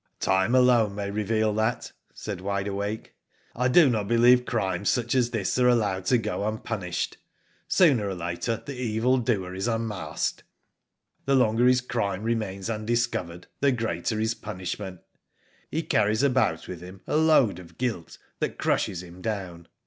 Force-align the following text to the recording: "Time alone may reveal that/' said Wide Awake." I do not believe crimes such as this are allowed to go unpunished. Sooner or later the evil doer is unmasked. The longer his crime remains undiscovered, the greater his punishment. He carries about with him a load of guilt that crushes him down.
"Time 0.19 0.55
alone 0.55 0.95
may 0.95 1.11
reveal 1.11 1.53
that/' 1.53 1.91
said 2.11 2.41
Wide 2.41 2.67
Awake." 2.67 3.13
I 3.55 3.67
do 3.67 3.87
not 3.87 4.07
believe 4.07 4.47
crimes 4.47 4.89
such 4.89 5.13
as 5.13 5.29
this 5.29 5.59
are 5.59 5.67
allowed 5.67 6.05
to 6.05 6.17
go 6.17 6.47
unpunished. 6.47 7.17
Sooner 7.67 8.07
or 8.09 8.15
later 8.15 8.63
the 8.65 8.73
evil 8.75 9.19
doer 9.19 9.53
is 9.53 9.67
unmasked. 9.67 10.41
The 11.25 11.35
longer 11.35 11.67
his 11.67 11.81
crime 11.81 12.23
remains 12.23 12.67
undiscovered, 12.67 13.45
the 13.59 13.71
greater 13.71 14.19
his 14.19 14.33
punishment. 14.33 15.01
He 15.69 15.83
carries 15.83 16.23
about 16.23 16.67
with 16.67 16.81
him 16.81 17.01
a 17.05 17.15
load 17.15 17.59
of 17.59 17.77
guilt 17.77 18.17
that 18.39 18.57
crushes 18.57 19.03
him 19.03 19.21
down. 19.21 19.67